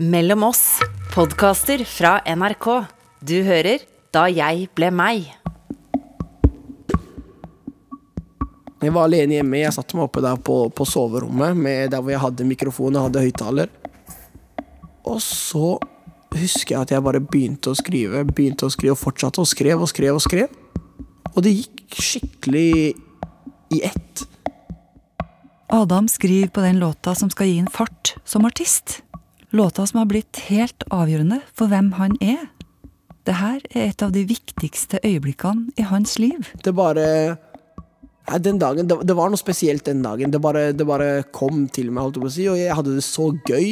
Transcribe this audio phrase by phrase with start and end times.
[0.00, 0.78] Mellom oss,
[1.10, 2.66] podkaster fra NRK.
[3.18, 3.82] Du hører
[4.14, 5.24] Da jeg ble meg.
[8.78, 9.58] Jeg var alene hjemme.
[9.58, 13.08] Jeg satte meg oppe der på, på soverommet, med der hvor jeg hadde mikrofon og
[13.08, 13.74] hadde høyttaler.
[15.02, 15.80] Og så
[16.36, 19.82] husker jeg at jeg bare begynte å skrive, begynte å skrive og fortsatte og skrev
[19.82, 20.46] og skrev og skrev.
[21.34, 22.70] Og det gikk skikkelig
[23.74, 24.28] i ett.
[25.74, 29.00] Adam skriver på den låta som skal gi en fart som artist.
[29.50, 32.50] Låta som har blitt helt avgjørende for hvem han er.
[33.24, 36.50] Det her er et av de viktigste øyeblikkene i hans liv.
[36.64, 37.36] Det bare
[38.28, 40.28] Nei, den dagen, det, det var noe spesielt den dagen.
[40.28, 42.96] Det bare, det bare kom til meg, holdt jeg på å si, og jeg hadde
[42.98, 43.70] det så gøy.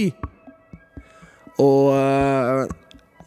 [1.61, 2.63] Og, øh,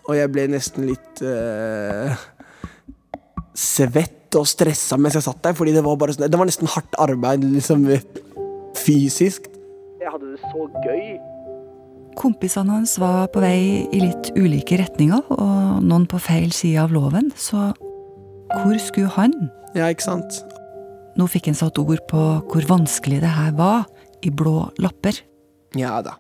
[0.08, 2.18] og jeg ble nesten litt uh,
[3.54, 6.70] svett og stressa mens jeg satt der, fordi det var bare sånn Det var nesten
[6.70, 7.86] hardt arbeid, liksom
[8.78, 9.52] fysisk.
[10.02, 11.20] Jeg hadde det så gøy.
[12.20, 16.92] Kompisene hans var på vei i litt ulike retninger, og noen på feil side av
[16.92, 17.70] loven, så
[18.50, 19.36] hvor skulle han?
[19.78, 20.42] Ja, ikke sant?
[21.16, 23.86] Nå fikk han satt ord på hvor vanskelig det her var,
[24.20, 25.16] i Blå lapper.
[25.80, 26.18] Ja da.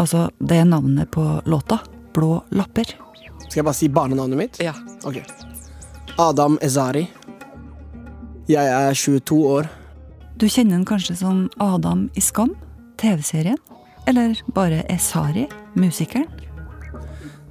[0.00, 1.82] Altså, det er navnet på låta.
[2.16, 2.94] Blå lapper.
[3.44, 4.60] Skal jeg bare si barnenavnet mitt?
[4.62, 4.72] Ja.
[5.04, 5.20] Ok.
[6.20, 7.04] Adam Ezari.
[8.48, 9.68] Jeg er 22 år.
[10.40, 12.54] Du kjenner han kanskje som Adam i Skam,
[13.00, 13.60] TV-serien?
[14.10, 15.44] Eller bare Esari,
[15.78, 16.26] musikeren?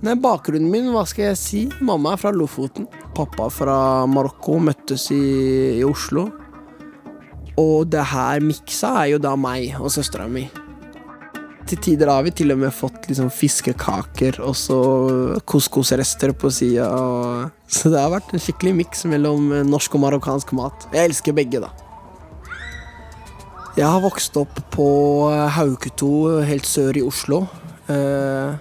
[0.04, 1.62] Nei, Bakgrunnen min, hva skal jeg si?
[1.84, 2.88] Mamma er fra Lofoten.
[3.16, 3.78] Pappa fra
[4.12, 4.58] Marokko.
[4.64, 5.20] Møttes i,
[5.80, 6.26] i Oslo.
[7.60, 10.46] Og det her miksa er jo da meg og søstera mi.
[11.70, 14.80] Til tider har vi til og med fått liksom fiskekaker og så
[15.48, 16.88] couscous-rester på sida.
[17.72, 20.90] Så det har vært en skikkelig miks mellom norsk og marokkansk mat.
[20.96, 21.72] Jeg elsker begge, da.
[23.80, 24.86] Jeg har vokst opp på
[25.56, 26.10] Hauketo,
[26.44, 27.46] helt sør i Oslo.
[27.88, 28.58] Eh,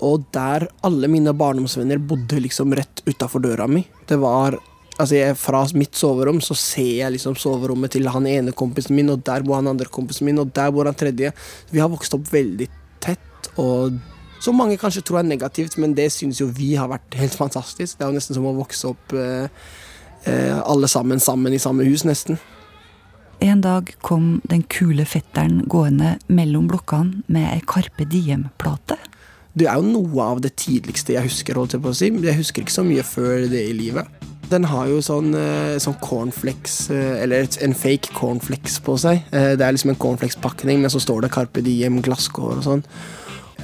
[0.00, 3.84] og der alle mine barndomsvenner bodde liksom rett utafor døra mi.
[4.08, 4.58] Det var
[5.00, 9.08] Altså, jeg, fra mitt soverom så ser jeg liksom soverommet til han ene kompisen min,
[9.10, 11.30] og der bor han andre kompisen min, og der bor han tredje.
[11.72, 12.68] Vi har vokst opp veldig
[13.02, 13.96] tett, og
[14.44, 17.96] som mange kanskje tror er negativt, men det syns jo vi har vært helt fantastisk.
[17.96, 19.48] Det er jo nesten som å vokse opp eh,
[20.28, 22.38] eh, alle sammen sammen i samme hus, nesten.
[23.42, 28.94] En dag kom den kule fetteren gående mellom blokkene med ei Carpe Diem-plate.
[29.58, 32.10] Det er jo noe av det tidligste jeg husker, holdt jeg på å si.
[32.22, 34.06] Jeg husker ikke så mye før det i livet.
[34.52, 39.24] Den har jo sånn, eh, sånn cornflakes, eh, eller en fake cornflakes på seg.
[39.32, 42.84] Eh, det er liksom en cornflakes-pakning, men så står det Carpe Diem glasskår og sånn.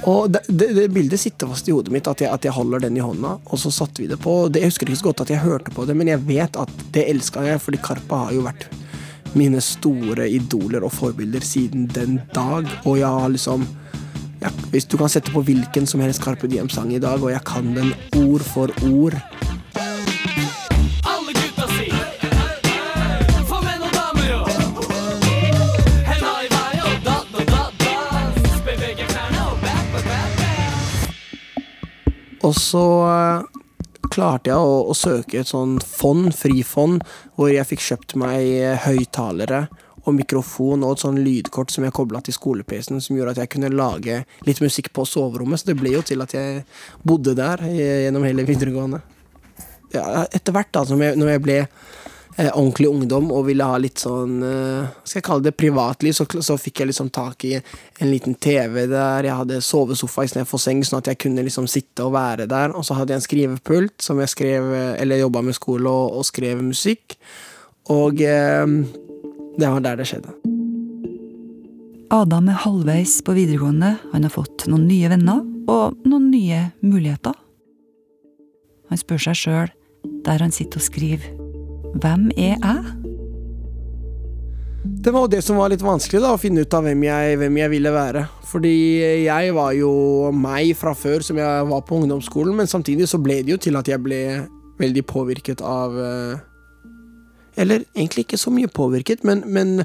[0.03, 2.83] Og det, det, det, bildet sitter fast i hodet mitt, at jeg, at jeg, holder
[2.83, 3.39] den i hånda.
[3.47, 4.51] Og så satte vi det på.
[4.51, 6.69] Det, jeg husker ikke så godt at jeg hørte på det, men jeg vet at
[6.91, 8.67] det elska jeg, fordi Karpa har jo vært
[9.37, 12.67] mine store idoler og forbilder siden den dag.
[12.85, 13.67] Og jeg har liksom
[14.41, 17.43] ja, Hvis du kan sette på hvilken som helst Carpe Diem-sang i dag, og jeg
[17.43, 19.19] kan den ord for ord.
[32.39, 33.58] Og så eh,
[34.13, 37.03] klarte jeg å, å søke et sånn fond, frifond,
[37.37, 39.67] hvor jeg fikk kjøpt meg eh, høyttalere
[40.05, 43.51] og mikrofon og et sånn lydkort som jeg kobla til skole-PC-en, som gjorde at jeg
[43.55, 45.61] kunne lage litt musikk på soverommet.
[45.61, 46.63] Så det ble jo til at jeg
[47.05, 49.01] bodde der eh, gjennom hele videregående.
[49.93, 51.59] Ja, etter hvert, da, som jeg, når jeg ble
[52.47, 56.55] ordentlig ungdom og ville ha litt sånn eh, Skal jeg kalle det privatliv, så, så
[56.61, 59.27] fikk jeg liksom tak i en liten TV der.
[59.27, 62.75] Jeg hadde sovesofa istedenfor seng, sånn at jeg kunne liksom sitte og være der.
[62.77, 66.27] Og så hadde jeg en skrivepult som jeg skrev Eller jobba med skole og, og
[66.29, 67.17] skrev musikk.
[67.91, 68.65] Og eh,
[69.59, 70.37] det var der det skjedde.
[72.09, 77.35] Adam er halvveis på videregående, han har fått noen nye venner og noen nye muligheter.
[78.89, 79.75] Han spør seg sjøl,
[80.25, 81.27] der han sitter og skriver,
[81.97, 82.81] hvem er jeg?
[84.99, 87.39] Det var jo det som var litt vanskelig, da, å finne ut av hvem jeg,
[87.41, 88.25] hvem jeg ville være.
[88.49, 88.75] Fordi
[89.25, 89.91] jeg var jo
[90.35, 93.79] meg fra før, som jeg var på ungdomsskolen, men samtidig så ble det jo til
[93.79, 94.21] at jeg ble
[94.79, 96.45] veldig påvirket av eh,
[97.59, 99.81] Eller egentlig ikke så mye påvirket, men, men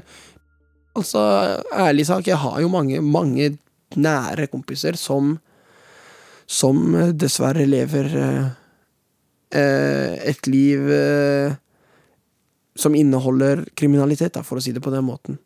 [0.95, 1.19] altså,
[1.75, 3.57] ærlig sak, jeg har jo mange, mange
[3.95, 5.35] nære kompiser som
[6.45, 8.47] som dessverre lever eh,
[9.59, 11.55] eh, et liv eh,
[12.75, 15.39] som inneholder kriminalitet, for å si det på den måten.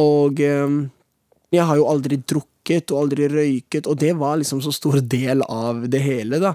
[0.00, 0.78] Og eh,
[1.52, 5.44] jeg har jo aldri drukket og aldri røyket, og det var liksom så stor del
[5.48, 6.54] av det hele, da.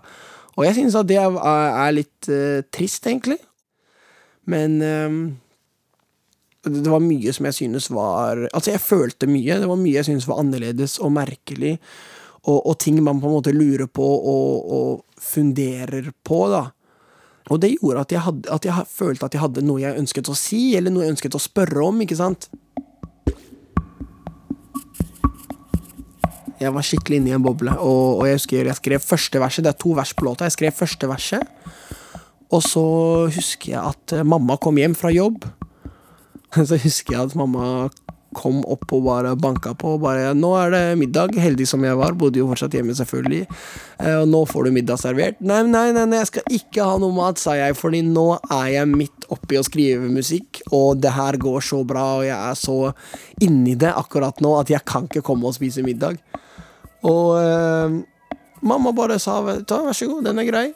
[0.58, 3.38] Og jeg synes at det er, litt eh, trist, egentlig.
[4.50, 5.20] Men eh,
[6.68, 9.60] Det var mye som jeg synes var Altså, jeg følte mye.
[9.60, 11.78] Det var mye jeg synes var annerledes og merkelig,
[12.48, 16.64] og, og ting man på en måte lurer på og, og funderer på, da.
[17.48, 20.32] Og det gjorde at jeg, hadde, at jeg følte at jeg hadde noe jeg ønsket
[20.32, 22.50] å si, eller noe jeg ønsket å spørre om, ikke sant?
[26.58, 29.68] Jeg var skikkelig inne i en boble, og, og jeg husker jeg skrev første verset.
[29.68, 30.48] Det er to vers på låta.
[30.48, 31.54] Jeg skrev første verset,
[32.50, 32.84] og så
[33.36, 35.46] husker jeg at mamma kom hjem fra jobb.
[36.58, 37.90] Så husker jeg at mamma
[38.38, 42.14] kom opp og bare banka på bare 'Nå er det middag.' Heldig som jeg var,
[42.14, 43.48] bodde jo fortsatt hjemme, selvfølgelig.
[44.00, 45.42] Eh, Og nå får du middag servert.
[45.42, 48.68] Nei, nei, nei, nei, jeg skal ikke ha noe mat, sa jeg, fordi nå er
[48.78, 52.56] jeg midt oppi å skrive musikk, og det her går så bra, og jeg er
[52.56, 52.94] så
[53.42, 56.18] inni det akkurat nå at jeg kan ikke komme og spise middag.
[57.04, 57.98] Og eh,
[58.62, 60.68] mamma bare sa ta, vær så god, den er grei.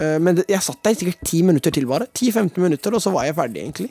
[0.00, 2.08] Eh, men jeg satt der sikkert ti minutter til, bare.
[2.12, 3.90] 10-15 minutter, og så var jeg ferdig, egentlig.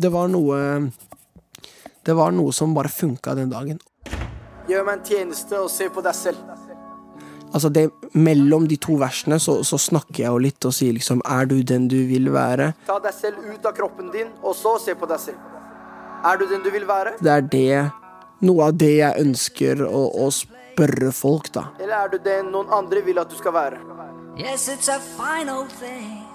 [0.00, 0.58] Det var noe
[2.04, 3.80] Det var noe som bare funka den dagen.
[4.68, 6.38] Gjør meg en tjeneste og se på deg selv.
[7.50, 11.18] Altså det, Mellom de to versene så, så snakker jeg jo litt og sier liksom
[11.26, 12.68] Er du den du vil være?
[12.86, 15.42] Ta deg selv ut av kroppen din, og så se på deg selv.
[16.30, 17.90] Er du den du vil være, Det er det
[18.46, 21.66] Noe av det jeg ønsker å, å spørre folk, da.
[21.76, 23.82] eller er du den noen andre vil at du skal være?
[24.38, 26.29] Yes, it's a final thing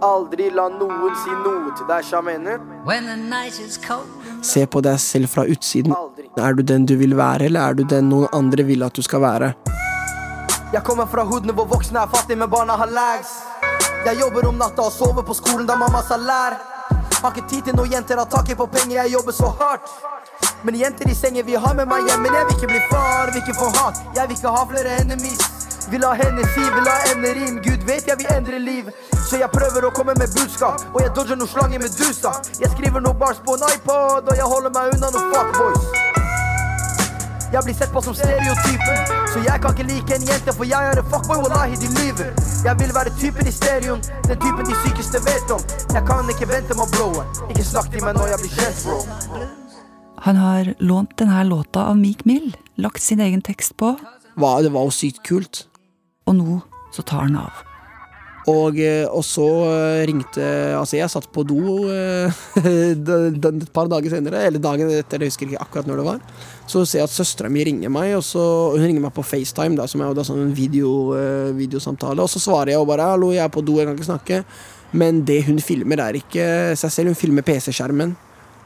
[0.00, 2.60] Aldri la noen si noe til deg, sjamener.
[4.46, 5.94] Se på deg selv fra utsiden.
[5.96, 6.28] Aldri.
[6.38, 9.02] Er du den du vil være, eller er du den noen andre vil at du
[9.02, 9.52] skal være?
[10.72, 13.32] Jeg kommer fra hoodene hvor voksne er fattige, men barna har lags.
[14.06, 16.60] Jeg jobber om natta og sover på skolen da mamma sa lær.
[17.18, 19.90] Har ikke tid til noen jenter, har taket på penger, jeg jobber så hardt.
[20.62, 23.32] Men jenter i sengen vil ha med meg hjem, men jeg vil ikke bli far,
[23.34, 23.98] vil ikke få hat.
[24.14, 25.42] Jeg vil ikke ha flere enemies.
[25.90, 27.62] Vil ha henne si, vil ha enderim.
[27.64, 28.92] Gud vet jeg vil endre liv.
[29.28, 32.30] Så jeg prøver å komme med budskap, og jeg dodger noen slanger med dusa.
[32.62, 35.84] Jeg skriver noen bars på en iPod, og jeg holder meg unna noen fuckboys.
[37.52, 40.88] Jeg blir sett på som stereotypen, så jeg kan ikke like en jente, for jeg
[40.92, 42.32] er en fuckboy, wallahi, de lyver.
[42.64, 45.62] Jeg vil være typen i stereoen, den typen de sykeste vet om.
[45.92, 47.24] Jeg kan ikke vente med å blowe.
[47.52, 49.46] Ikke snakk til meg når jeg blir kjent, bro.
[50.26, 53.94] Han har lånt denne låta av Meek Mill, lagt sin egen tekst på,
[54.38, 55.66] Hva, det var jo sykt kult.
[56.28, 56.60] og nå
[56.92, 57.67] så tar han av.
[58.48, 60.44] Og, eh, og så eh, ringte
[60.78, 65.50] Altså, jeg satt på do eh, et par dager senere, eller dagen etter, jeg husker
[65.50, 66.22] ikke akkurat når det var.
[66.68, 68.42] Så ser jeg at søstera mi ringer meg, og så
[68.74, 70.90] hun ringer meg på FaceTime, da, som er jo da sånn en video,
[71.56, 72.24] videosamtale.
[72.24, 74.42] Og så svarer jeg og bare 'hallo, jeg er på do, jeg kan ikke snakke'.
[74.92, 78.16] Men det hun filmer, er ikke seg selv, hun filmer PC-skjermen.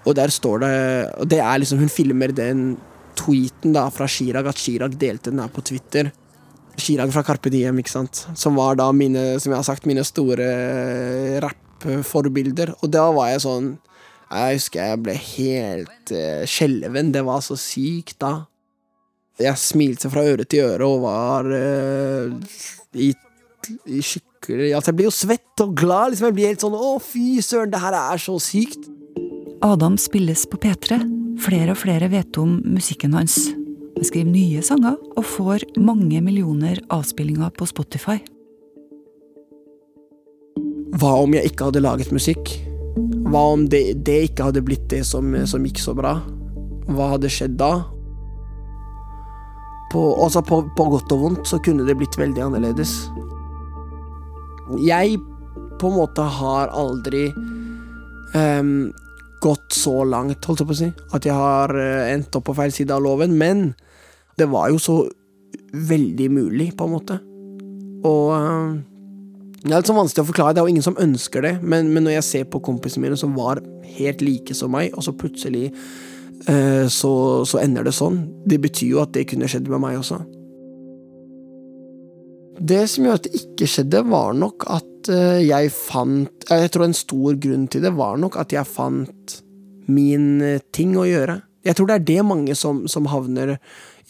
[0.07, 0.75] Og der står det
[1.23, 2.77] Og det er liksom Hun filmer den
[3.15, 6.11] tweeten da fra Chirag, at Chirag delte den her på Twitter.
[6.81, 8.25] Chirag fra Carpe Diem, ikke sant.
[8.39, 12.75] Som var da mine, som jeg har sagt, mine store eh, rappforbilder.
[12.81, 13.75] Og da var jeg sånn
[14.33, 17.13] Jeg husker jeg ble helt uh, skjelven.
[17.13, 18.33] Det var så sykt da.
[19.41, 22.33] Jeg smilte fra øre til øre og var uh,
[22.97, 23.11] i,
[23.89, 26.15] i skikkelig Altså, jeg blir jo svett og glad.
[26.15, 26.31] Liksom.
[26.31, 28.89] Jeg blir helt sånn Å, fy søren, det her er så sykt.
[29.63, 31.03] Adam spilles på P3.
[31.43, 33.53] Flere og flere vet om musikken hans.
[33.97, 38.19] Han skriver nye sanger og får mange millioner avspillinger på Spotify.
[41.01, 42.53] Hva om jeg ikke hadde laget musikk?
[43.33, 46.19] Hva om det, det ikke hadde blitt det som, som gikk så bra?
[46.93, 47.73] Hva hadde skjedd da?
[49.93, 52.95] På, altså på, på godt og vondt så kunne det blitt veldig annerledes.
[54.85, 55.19] Jeg
[55.81, 57.27] på en måte har aldri
[58.39, 58.93] ehm,
[59.43, 62.57] gått så langt, holdt jeg på å si, at jeg har eh, endt opp på
[62.59, 63.73] feil side av loven, men
[64.39, 64.97] det var jo så
[65.73, 67.19] veldig mulig, på en måte.
[68.09, 68.73] Og ehm,
[69.63, 71.93] det er litt sånn vanskelig å forklare, det er jo ingen som ønsker det, men,
[71.95, 73.63] men når jeg ser på kompisene mine som var
[73.97, 77.13] helt like som meg, og så plutselig eh, så,
[77.49, 80.23] så ender det sånn, det betyr jo at det kunne skjedd med meg også.
[82.63, 86.85] Det som gjør at det ikke skjedde, var nok at eh, jeg fant Jeg tror
[86.87, 89.39] en stor grunn til det var nok at jeg fant
[89.91, 91.41] min eh, ting å gjøre.
[91.67, 93.57] Jeg tror det er det mange som, som havner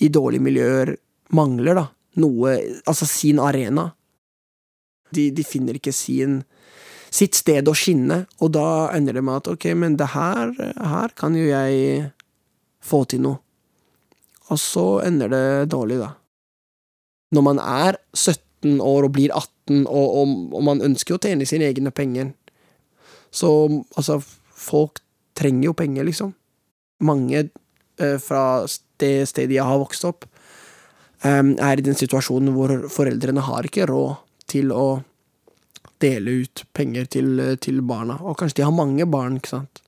[0.04, 0.94] i dårlige miljøer,
[1.32, 1.87] mangler, da.
[2.21, 3.88] Noe Altså sin arena.
[5.12, 6.42] De, de finner ikke sin
[7.12, 11.12] sitt sted å skinne, og da ender det med at ok, men det her, her
[11.12, 12.06] kan jo jeg
[12.80, 13.37] få til noe.
[14.49, 16.09] Og så ender det dårlig, da.
[17.32, 21.48] Når man er 17 år og blir 18, og, og, og man ønsker å tjene
[21.48, 22.32] sine egne penger,
[23.32, 23.50] så
[23.96, 24.18] altså,
[24.52, 25.00] folk
[25.38, 26.34] trenger jo penger, liksom.
[27.02, 28.64] Mange eh, fra
[29.00, 30.26] det stedet jeg har vokst opp,
[31.24, 34.20] eh, er i den situasjonen hvor foreldrene har ikke råd
[34.52, 34.86] til å
[36.02, 38.18] dele ut penger til, til barna.
[38.20, 39.81] Og kanskje de har mange barn, ikke sant.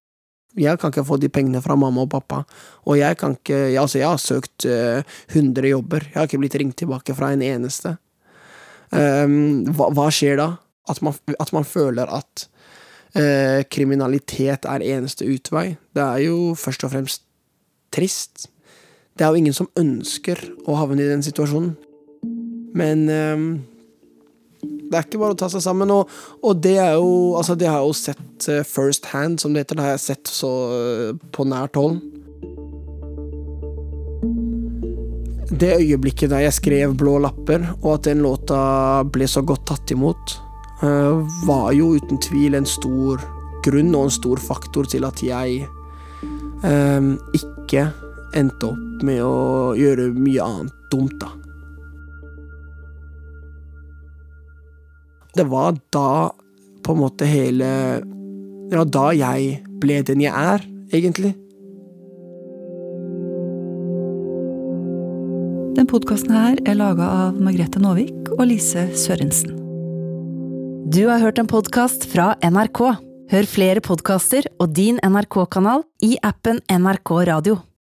[0.61, 2.45] Jeg kan ikke få de pengene fra mamma og pappa.
[2.87, 6.07] Og jeg kan ikke Altså, jeg har søkt 100 jobber.
[6.07, 7.97] Jeg har ikke blitt ringt tilbake fra en eneste.
[8.95, 10.49] Um, hva, hva skjer da?
[10.89, 12.45] At man, at man føler at
[13.17, 15.75] uh, kriminalitet er eneste utvei.
[15.97, 17.25] Det er jo først og fremst
[17.95, 18.49] trist.
[19.19, 21.75] Det er jo ingen som ønsker å havne i den situasjonen.
[22.75, 23.45] Men ehm,
[24.91, 25.93] det er ikke bare å ta seg sammen.
[25.95, 26.11] Og,
[26.45, 29.65] og det er jo Altså, det har jeg jo sett eh, first hand, som det
[29.65, 29.79] heter.
[29.79, 32.01] Det har jeg sett så eh, på nært hold.
[35.55, 38.59] Det øyeblikket da jeg skrev Blå lapper, og at den låta
[39.07, 40.37] ble så godt tatt imot,
[40.83, 43.23] eh, var jo uten tvil en stor
[43.65, 45.65] grunn og en stor faktor til at jeg
[46.65, 47.83] ikke
[48.37, 51.44] endte opp med å gjøre mye annet dumt, da.
[55.35, 56.31] Det var da
[56.85, 57.67] på en måte hele
[58.71, 60.63] Det var da jeg ble den jeg er,
[60.95, 61.35] egentlig.
[65.75, 69.59] Den podkasten her er laga av Margrethe Nåvik og Lise Sørensen.
[70.95, 72.81] Du har hørt en podkast fra NRK.
[73.35, 77.59] Hør flere podkaster og din NRK-kanal i appen NRK Radio.